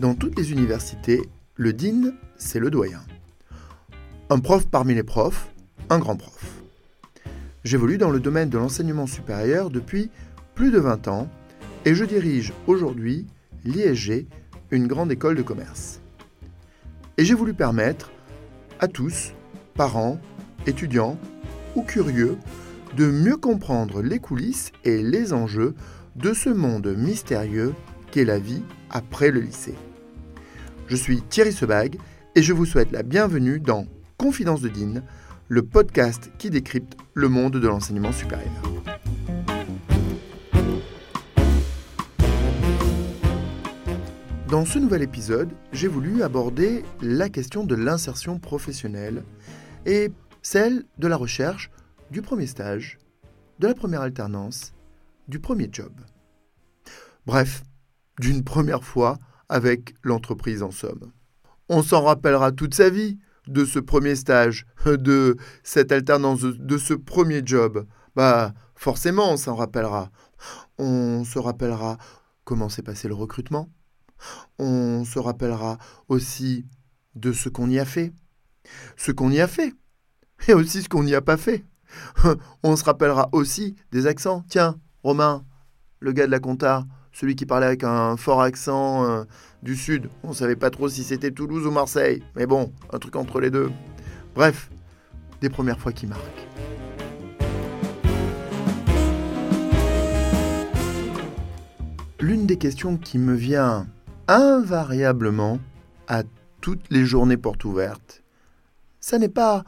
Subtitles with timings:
[0.00, 1.20] Dans toutes les universités,
[1.56, 3.02] le DIN, c'est le doyen.
[4.30, 5.52] Un prof parmi les profs,
[5.90, 6.62] un grand prof.
[7.64, 10.08] J'évolue dans le domaine de l'enseignement supérieur depuis
[10.54, 11.28] plus de 20 ans
[11.84, 13.26] et je dirige aujourd'hui
[13.66, 14.26] l'ISG,
[14.70, 16.00] une grande école de commerce.
[17.18, 18.10] Et j'ai voulu permettre
[18.78, 19.34] à tous,
[19.74, 20.18] parents,
[20.66, 21.18] étudiants
[21.76, 22.38] ou curieux,
[22.96, 25.74] de mieux comprendre les coulisses et les enjeux
[26.16, 27.74] de ce monde mystérieux
[28.10, 29.74] qu'est la vie après le lycée.
[30.90, 31.98] Je suis Thierry Sebag
[32.34, 33.86] et je vous souhaite la bienvenue dans
[34.16, 35.02] Confidence de Dean,
[35.46, 38.50] le podcast qui décrypte le monde de l'enseignement supérieur.
[44.48, 49.22] Dans ce nouvel épisode, j'ai voulu aborder la question de l'insertion professionnelle
[49.86, 50.10] et
[50.42, 51.70] celle de la recherche
[52.10, 52.98] du premier stage,
[53.60, 54.74] de la première alternance,
[55.28, 55.92] du premier job.
[57.26, 57.62] Bref,
[58.18, 61.12] d'une première fois avec l'entreprise en somme.
[61.68, 66.94] On s'en rappellera toute sa vie de ce premier stage, de cette alternance, de, ce
[66.94, 67.86] premier job.
[68.16, 70.10] Bah, forcément, on s'en rappellera.
[70.78, 71.98] On se rappellera
[72.44, 73.68] comment s'est passé le recrutement.
[74.58, 76.66] On se rappellera aussi
[77.16, 78.12] de ce qu'on y a fait.
[78.96, 79.74] Ce qu'on y a fait.
[80.48, 81.64] Et aussi ce qu'on n'y a pas fait.
[82.62, 84.44] On se rappellera aussi des accents.
[84.48, 85.44] Tiens, Romain,
[85.98, 89.24] le gars de la compta, celui qui parlait avec un fort accent euh,
[89.62, 90.08] du sud.
[90.22, 93.40] On ne savait pas trop si c'était Toulouse ou Marseille, mais bon, un truc entre
[93.40, 93.70] les deux.
[94.34, 94.70] Bref,
[95.40, 96.46] des premières fois qui marquent.
[102.20, 103.86] L'une des questions qui me vient
[104.28, 105.58] invariablement
[106.06, 106.22] à
[106.60, 108.22] toutes les journées portes ouvertes,
[109.00, 109.64] ça n'est pas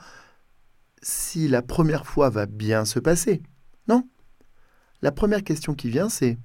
[1.01, 3.43] si la première fois va bien se passer.
[3.89, 4.07] Non?
[5.01, 6.39] La première question qui vient, c'est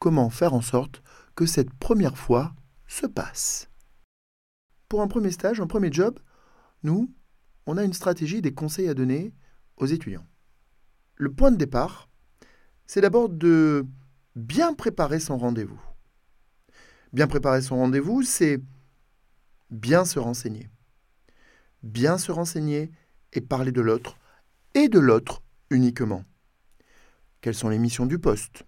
[0.00, 1.02] comment faire en sorte
[1.36, 2.54] que cette première fois
[2.88, 3.70] se passe.
[4.88, 6.18] Pour un premier stage, un premier job,
[6.82, 7.14] nous,
[7.66, 9.32] on a une stratégie des conseils à donner
[9.76, 10.26] aux étudiants.
[11.14, 12.08] Le point de départ,
[12.86, 13.86] c'est d'abord de
[14.34, 15.80] bien préparer son rendez-vous.
[17.12, 18.60] Bien préparer son rendez-vous, c'est
[19.70, 20.68] bien se renseigner.
[21.82, 22.90] Bien se renseigner
[23.32, 24.16] et parler de l'autre,
[24.74, 26.24] et de l'autre uniquement.
[27.40, 28.64] Quelles sont les missions du poste?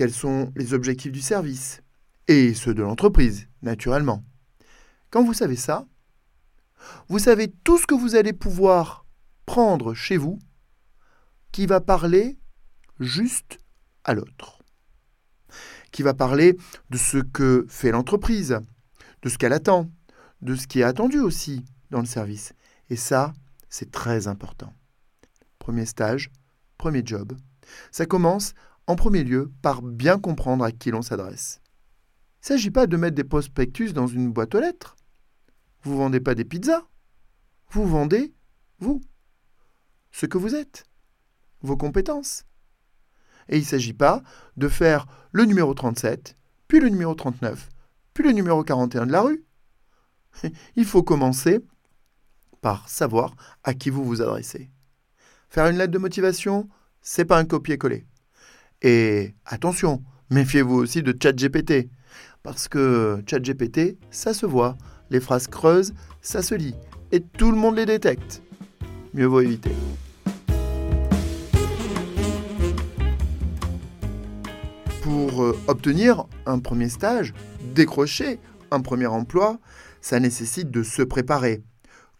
[0.00, 1.82] Quels sont les objectifs du service
[2.26, 4.24] et ceux de l'entreprise, naturellement.
[5.10, 5.86] Quand vous savez ça,
[7.08, 9.04] vous savez tout ce que vous allez pouvoir
[9.44, 10.38] prendre chez vous
[11.52, 12.38] qui va parler
[12.98, 13.58] juste
[14.04, 14.62] à l'autre,
[15.92, 16.56] qui va parler
[16.88, 18.58] de ce que fait l'entreprise,
[19.20, 19.90] de ce qu'elle attend,
[20.40, 22.54] de ce qui est attendu aussi dans le service.
[22.88, 23.34] Et ça,
[23.68, 24.72] c'est très important.
[25.58, 26.30] Premier stage,
[26.78, 27.36] premier job.
[27.90, 28.54] Ça commence
[28.86, 31.60] en premier lieu par bien comprendre à qui l'on s'adresse.
[32.40, 34.96] Il ne s'agit pas de mettre des prospectus dans une boîte aux lettres.
[35.82, 36.82] Vous ne vendez pas des pizzas.
[37.70, 38.34] Vous vendez,
[38.78, 39.00] vous,
[40.10, 40.84] ce que vous êtes,
[41.62, 42.44] vos compétences.
[43.48, 44.22] Et il ne s'agit pas
[44.56, 46.36] de faire le numéro 37,
[46.66, 47.68] puis le numéro 39,
[48.14, 49.44] puis le numéro 41 de la rue.
[50.76, 51.64] Il faut commencer
[52.60, 54.70] par savoir à qui vous vous adressez.
[55.48, 56.68] Faire une lettre de motivation,
[57.02, 58.06] c'est pas un copier-coller.
[58.82, 61.90] Et attention, méfiez-vous aussi de ChatGPT.
[62.42, 64.78] Parce que ChatGPT, ça se voit.
[65.10, 65.92] Les phrases creuses,
[66.22, 66.74] ça se lit.
[67.12, 68.42] Et tout le monde les détecte.
[69.12, 69.72] Mieux vaut éviter.
[75.02, 77.34] Pour euh, obtenir un premier stage,
[77.74, 78.38] décrocher
[78.70, 79.58] un premier emploi,
[80.00, 81.62] ça nécessite de se préparer,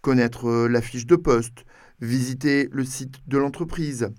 [0.02, 1.64] connaître euh, la fiche de poste,
[2.00, 4.10] visiter le site de l'entreprise.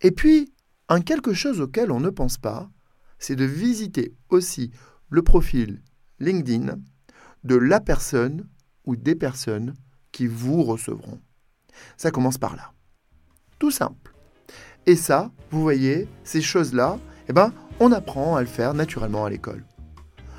[0.00, 0.52] Et puis,
[0.88, 2.70] un quelque chose auquel on ne pense pas,
[3.18, 4.70] c'est de visiter aussi
[5.10, 5.82] le profil
[6.20, 6.78] LinkedIn
[7.44, 8.48] de la personne
[8.84, 9.74] ou des personnes
[10.12, 11.20] qui vous recevront.
[11.96, 12.72] Ça commence par là.
[13.58, 14.14] Tout simple.
[14.86, 19.30] Et ça, vous voyez, ces choses-là, eh ben, on apprend à le faire naturellement à
[19.30, 19.64] l'école.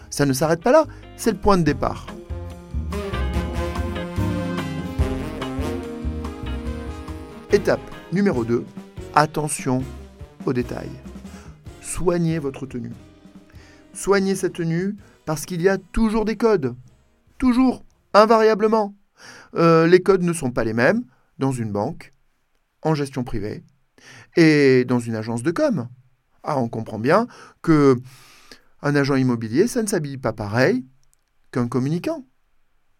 [0.09, 0.85] Ça ne s'arrête pas là,
[1.17, 2.07] c'est le point de départ.
[7.51, 7.81] Étape
[8.13, 8.65] numéro 2,
[9.13, 9.83] attention
[10.53, 10.89] détail.
[11.81, 12.93] Soignez votre tenue.
[13.93, 14.95] Soignez cette tenue
[15.25, 16.75] parce qu'il y a toujours des codes.
[17.37, 17.83] Toujours,
[18.13, 18.95] invariablement.
[19.55, 21.03] Euh, les codes ne sont pas les mêmes
[21.39, 22.11] dans une banque,
[22.81, 23.63] en gestion privée
[24.35, 25.87] et dans une agence de com.
[26.43, 27.27] Ah, on comprend bien
[27.61, 27.95] que
[28.81, 30.85] un agent immobilier, ça ne s'habille pas pareil
[31.51, 32.25] qu'un communicant.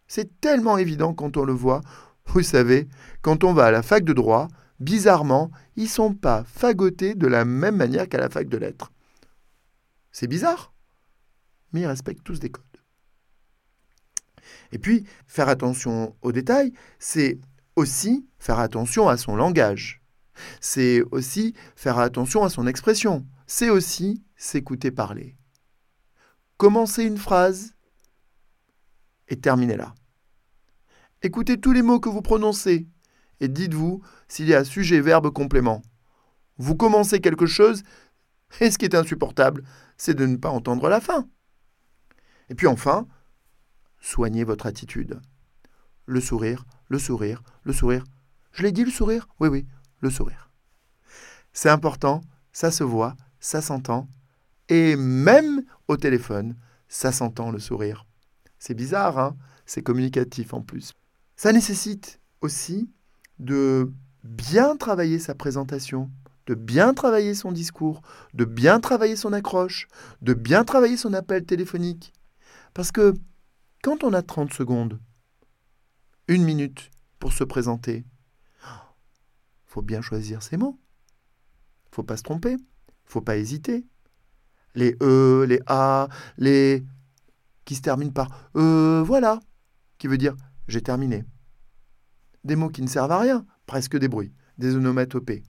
[0.08, 1.82] C'est tellement évident quand on le voit.
[2.26, 2.88] Vous savez,
[3.22, 4.48] quand on va à la fac de droit,
[4.80, 8.92] bizarrement, ils sont pas fagotés de la même manière qu'à la fac de lettres.
[10.12, 10.74] C'est bizarre.
[11.74, 12.64] mais ils respectent tous des codes.
[14.72, 17.40] Et puis, faire attention aux détails, c'est
[17.76, 20.02] aussi faire attention à son langage.
[20.62, 23.26] C'est aussi faire attention à son expression.
[23.48, 25.36] C'est aussi s'écouter parler.
[26.58, 27.74] Commencez une phrase
[29.28, 29.94] et terminez-la.
[31.22, 32.88] Écoutez tous les mots que vous prononcez
[33.40, 35.82] et dites-vous s'il y a sujet, verbe, complément.
[36.58, 37.84] Vous commencez quelque chose
[38.62, 39.64] et ce qui est insupportable,
[39.98, 41.28] c'est de ne pas entendre la fin.
[42.50, 43.08] Et puis enfin,
[44.00, 45.20] soignez votre attitude.
[46.06, 48.04] Le sourire, le sourire, le sourire.
[48.52, 49.28] Je l'ai dit le sourire?
[49.40, 49.68] Oui, oui,
[50.00, 50.50] le sourire.
[51.52, 54.08] C'est important, ça se voit, ça s'entend.
[54.70, 56.56] Et même au téléphone,
[56.88, 58.06] ça s'entend le sourire.
[58.60, 59.38] C'est bizarre, hein?
[59.66, 60.94] C'est communicatif en plus.
[61.36, 62.90] Ça nécessite aussi
[63.40, 63.92] de
[64.24, 66.10] bien travailler sa présentation,
[66.48, 68.02] de bien travailler son discours,
[68.34, 69.88] de bien travailler son accroche,
[70.22, 72.14] de bien travailler son appel téléphonique.
[72.74, 73.14] Parce que
[73.84, 75.00] quand on a 30 secondes,
[76.28, 78.06] une minute pour se présenter,
[79.66, 80.80] faut bien choisir ses mots.
[81.92, 82.58] Faut pas se tromper,
[83.06, 83.86] faut pas hésiter.
[84.76, 86.08] Les e, les a,
[86.38, 86.86] les
[87.66, 89.40] qui se terminent par euh, voilà,
[89.98, 90.36] qui veut dire
[90.68, 91.26] j'ai terminé.
[92.44, 95.44] Des mots qui ne servent à rien, presque des bruits, des onomatopées.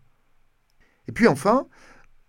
[1.07, 1.67] Et puis enfin,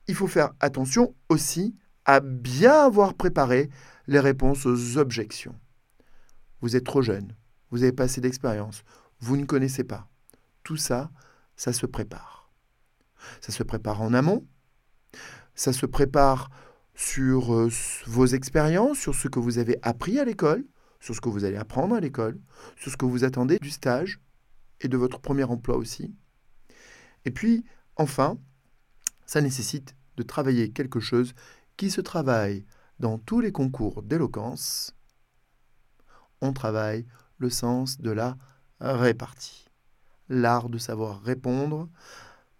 [0.08, 1.76] il faut faire attention aussi
[2.06, 3.70] à bien avoir préparé
[4.08, 5.56] les réponses aux objections.
[6.62, 7.36] Vous êtes trop jeune,
[7.70, 8.84] vous n'avez pas assez d'expérience,
[9.20, 10.10] vous ne connaissez pas.
[10.64, 11.12] Tout ça,
[11.56, 12.50] ça se prépare.
[13.42, 14.48] Ça se prépare en amont,
[15.54, 16.50] ça se prépare
[16.96, 17.70] sur euh,
[18.08, 20.66] vos expériences, sur ce que vous avez appris à l'école,
[21.00, 22.40] sur ce que vous allez apprendre à l'école,
[22.78, 24.20] sur ce que vous attendez du stage
[24.82, 26.16] et de votre premier emploi aussi.
[27.26, 27.66] Et puis,
[27.96, 28.38] enfin,
[29.26, 31.34] ça nécessite de travailler quelque chose
[31.78, 32.66] qui se travaille
[33.00, 34.96] dans tous les concours d'éloquence.
[36.42, 37.06] On travaille
[37.38, 38.38] le sens de la
[38.80, 39.66] répartie.
[40.28, 41.90] L'art de savoir répondre,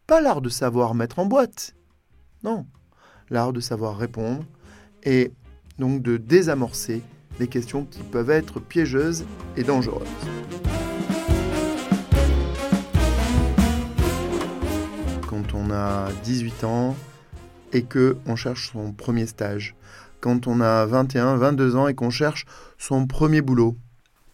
[0.08, 1.76] pas l'art de savoir mettre en boîte.
[2.44, 2.66] Non,
[3.30, 4.44] l'art de savoir répondre
[5.04, 5.34] et
[5.78, 7.04] donc de désamorcer
[7.40, 9.26] les questions qui peuvent être piégeuses
[9.56, 10.08] et dangereuses.
[15.70, 16.96] On a 18 ans
[17.74, 19.76] et que on cherche son premier stage.
[20.20, 22.46] Quand on a 21, 22 ans et qu'on cherche
[22.78, 23.78] son premier boulot.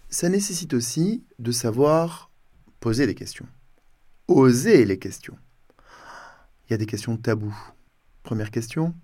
[0.09, 2.31] Ça nécessite aussi de savoir
[2.79, 3.47] poser des questions.
[4.27, 5.37] Oser les questions.
[6.67, 7.57] Il y a des questions taboues.
[8.23, 8.95] Première question.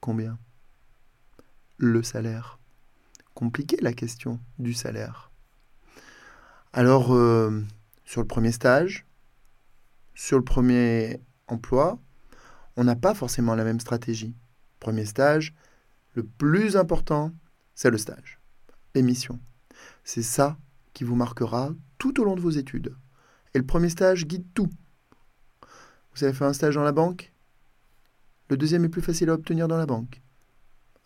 [0.00, 0.38] Combien?
[1.78, 2.58] Le salaire.
[3.34, 5.30] Compliqué la question du salaire.
[6.72, 7.64] Alors, euh,
[8.04, 9.06] sur le premier stage,
[10.14, 11.98] sur le premier emploi,
[12.76, 14.34] on n'a pas forcément la même stratégie.
[14.80, 15.54] Premier stage,
[16.14, 17.32] le plus important,
[17.74, 18.40] c'est le stage,
[18.94, 19.40] l'émission.
[20.04, 20.58] C'est ça
[20.92, 22.96] qui vous marquera tout au long de vos études.
[23.54, 24.68] Et le premier stage guide tout.
[26.14, 27.32] Vous avez fait un stage dans la banque?
[28.48, 30.20] Le deuxième est plus facile à obtenir dans la banque.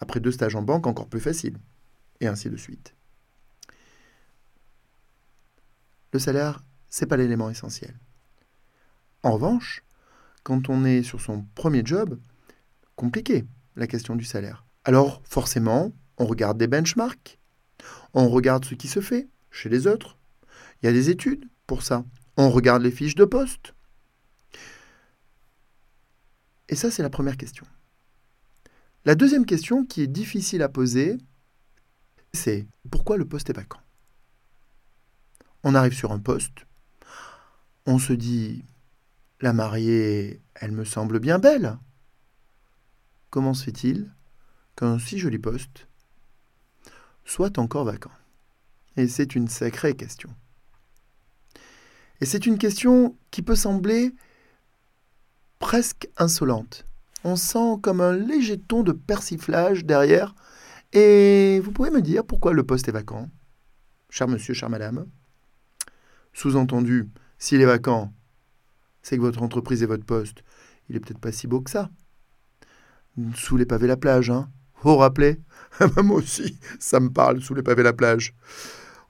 [0.00, 1.58] Après deux stages en banque, encore plus facile.
[2.20, 2.94] Et ainsi de suite.
[6.12, 7.94] Le salaire, c'est pas l'élément essentiel.
[9.26, 9.82] En revanche,
[10.44, 12.20] quand on est sur son premier job,
[12.94, 13.44] compliqué
[13.74, 14.64] la question du salaire.
[14.84, 17.40] Alors forcément, on regarde des benchmarks,
[18.14, 20.16] on regarde ce qui se fait chez les autres.
[20.80, 22.04] Il y a des études pour ça.
[22.36, 23.74] On regarde les fiches de poste.
[26.68, 27.66] Et ça, c'est la première question.
[29.04, 31.18] La deuxième question qui est difficile à poser,
[32.32, 33.80] c'est pourquoi le poste est vacant?
[35.64, 36.64] On arrive sur un poste,
[37.86, 38.64] on se dit
[39.40, 41.78] la mariée, elle me semble bien belle.
[43.30, 44.10] Comment se fait-il
[44.76, 45.88] qu'un si joli poste
[47.24, 48.12] soit encore vacant?
[48.96, 50.30] Et c'est une sacrée question.
[52.20, 54.14] Et c'est une question qui peut sembler
[55.58, 56.86] presque insolente.
[57.24, 60.34] On sent comme un léger ton de persiflage derrière.
[60.92, 63.28] Et vous pouvez me dire pourquoi le poste est vacant?
[64.08, 65.06] Cher monsieur, chère madame.
[66.32, 68.14] Sous-entendu, s'il est vacant,
[69.06, 70.42] c'est que votre entreprise et votre poste,
[70.88, 71.90] il est peut-être pas si beau que ça.
[73.36, 74.50] Sous les pavés la plage, hein
[74.82, 75.40] Vous rappelez
[76.02, 78.34] Moi aussi, ça me parle, sous les pavés la plage.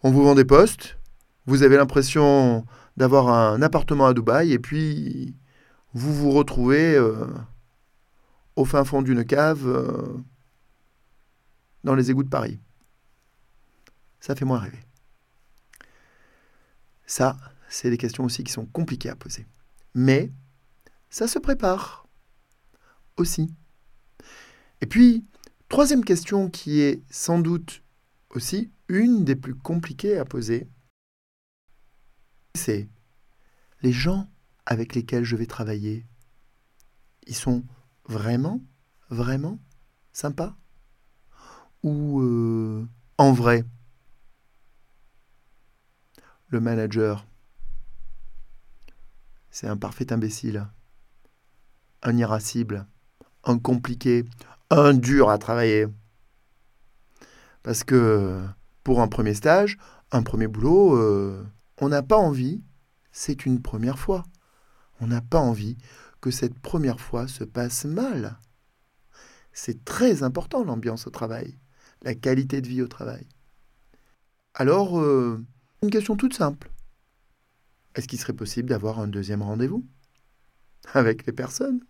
[0.03, 0.99] On vous vend des postes,
[1.47, 2.67] vous avez l'impression
[2.99, 5.35] d'avoir un appartement à Dubaï, et puis
[5.95, 7.27] vous vous retrouvez euh,
[8.55, 10.15] au fin fond d'une cave euh,
[11.85, 12.61] dans les égouts de Paris.
[14.21, 14.85] Ça fait moins rêver.
[17.07, 17.39] Ça,
[17.71, 19.47] c'est des questions aussi qui sont compliquées à poser.
[19.97, 20.31] Mais
[21.11, 22.07] ça se prépare
[23.17, 23.53] aussi.
[24.81, 25.25] Et puis,
[25.69, 27.83] Troisième question qui est sans doute
[28.31, 30.69] aussi une des plus compliquées à poser,
[32.55, 32.89] c'est
[33.83, 34.31] les gens
[34.65, 36.07] avec lesquels je vais travailler,
[37.27, 37.65] ils sont
[38.05, 38.63] vraiment,
[39.11, 39.59] vraiment
[40.13, 40.57] sympas?
[41.83, 42.89] Ou euh,
[43.19, 43.65] en vrai?
[46.49, 47.27] Le manager,
[49.57, 50.67] c'est un parfait imbécile,
[52.03, 52.87] un irascible,
[53.43, 54.27] un compliqué,
[54.69, 55.87] un dur à travailler.
[57.63, 58.45] Parce que
[58.85, 59.79] pour un premier stage,
[60.13, 61.43] un premier boulot, euh,
[61.81, 62.63] on n'a pas envie,
[63.13, 64.25] c'est une première fois.
[65.01, 65.79] On n'a pas envie
[66.21, 68.39] que cette première fois se passe mal.
[69.55, 71.57] C'est très important l'ambiance au travail,
[72.03, 73.27] la qualité de vie au travail.
[74.53, 75.43] Alors, euh,
[75.83, 76.71] une question toute simple.
[77.97, 79.85] Est-ce qu'il serait possible d'avoir un deuxième rendez-vous
[80.93, 81.81] avec les personnes?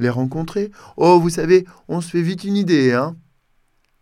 [0.00, 0.72] Les rencontrer?
[0.96, 3.16] Oh, vous savez, on se fait vite une idée, hein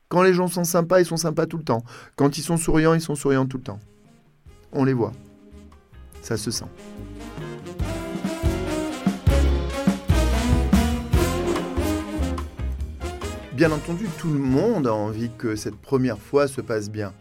[0.09, 1.85] Quand les gens sont sympas, ils sont sympas tout le temps.
[2.17, 3.81] Quand ils sont souriants, ils sont souriants tout le temps.
[4.73, 5.13] On les voit.
[6.23, 6.65] Ça se sent.
[13.53, 17.13] Bien entendu, tout le monde a envie que cette première fois se passe bien.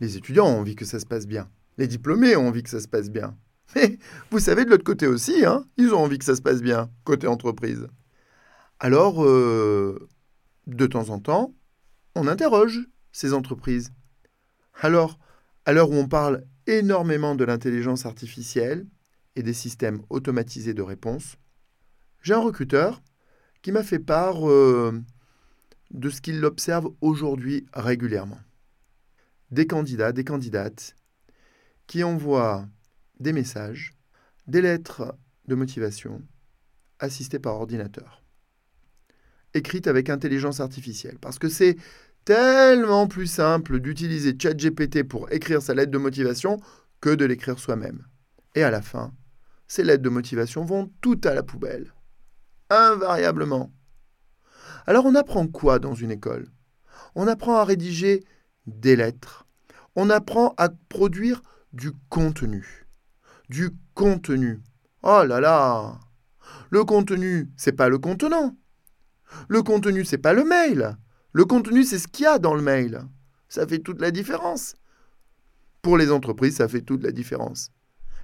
[0.00, 1.48] Les étudiants ont envie que ça se passe bien.
[1.78, 3.36] Les diplômés ont envie que ça se passe bien.
[3.74, 3.98] Mais
[4.30, 6.90] vous savez, de l'autre côté aussi, hein, ils ont envie que ça se passe bien,
[7.04, 7.88] côté entreprise.
[8.78, 10.08] Alors, euh,
[10.66, 11.54] de temps en temps,
[12.14, 12.80] on interroge
[13.12, 13.92] ces entreprises.
[14.80, 15.18] Alors,
[15.64, 18.86] à l'heure où on parle énormément de l'intelligence artificielle
[19.34, 21.36] et des systèmes automatisés de réponse,
[22.22, 23.02] j'ai un recruteur
[23.62, 24.92] qui m'a fait part euh,
[25.90, 28.40] de ce qu'il observe aujourd'hui régulièrement.
[29.50, 30.96] Des candidats, des candidates
[31.86, 32.66] qui envoient
[33.20, 33.94] des messages,
[34.46, 35.16] des lettres
[35.46, 36.22] de motivation
[36.98, 38.22] assistées par ordinateur,
[39.54, 41.76] écrites avec intelligence artificielle, parce que c'est
[42.24, 46.60] tellement plus simple d'utiliser ChatGPT pour écrire sa lettre de motivation
[47.00, 48.04] que de l'écrire soi-même.
[48.54, 49.14] Et à la fin,
[49.68, 51.92] ces lettres de motivation vont toutes à la poubelle.
[52.70, 53.72] Invariablement.
[54.86, 56.48] Alors on apprend quoi dans une école?
[57.14, 58.24] On apprend à rédiger
[58.66, 59.46] des lettres.
[59.94, 61.42] On apprend à produire
[61.72, 62.86] du contenu.
[63.48, 64.60] Du contenu.
[65.02, 65.98] Oh là là
[66.70, 68.56] Le contenu, c'est pas le contenant.
[69.48, 70.96] Le contenu, c'est pas le mail.
[71.32, 73.02] Le contenu, c'est ce qu'il y a dans le mail.
[73.48, 74.74] Ça fait toute la différence.
[75.82, 77.70] Pour les entreprises, ça fait toute la différence.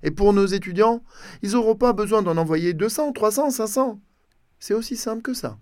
[0.03, 1.03] Et pour nos étudiants,
[1.43, 4.01] ils n'auront pas besoin d'en envoyer 200, 300, 500.
[4.59, 5.59] C'est aussi simple que ça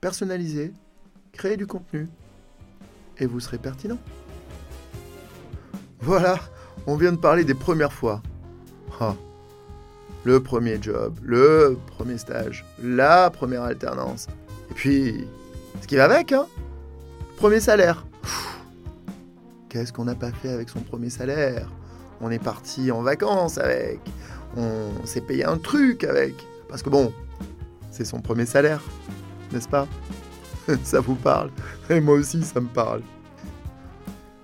[0.00, 0.72] personnaliser,
[1.32, 2.08] créer du contenu,
[3.18, 3.98] et vous serez pertinent.
[6.00, 6.40] Voilà,
[6.86, 8.22] on vient de parler des premières fois.
[10.24, 14.26] Le premier job, le premier stage, la première alternance.
[14.70, 15.26] Et puis,
[15.80, 16.46] ce qui va avec, hein
[17.38, 18.04] Premier salaire.
[19.70, 21.70] Qu'est-ce qu'on n'a pas fait avec son premier salaire?
[22.20, 24.00] On est parti en vacances avec.
[24.56, 26.34] On s'est payé un truc avec.
[26.68, 27.14] Parce que bon,
[27.90, 28.82] c'est son premier salaire
[29.52, 29.86] n'est-ce pas?
[30.82, 31.50] Ça vous parle
[31.88, 33.02] Et moi aussi, ça me parle.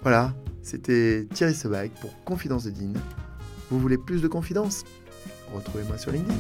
[0.02, 0.32] Voilà,
[0.66, 2.92] c'était Thierry Sebag pour Confidence de Dean.
[3.70, 4.82] Vous voulez plus de confidence?
[5.54, 6.35] Retrouvez-moi sur LinkedIn.